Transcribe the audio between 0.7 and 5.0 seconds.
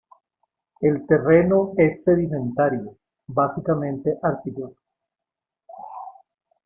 El terreno es sedimentario, básicamente arcilloso.